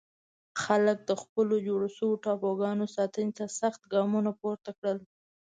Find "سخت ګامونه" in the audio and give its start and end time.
3.59-4.31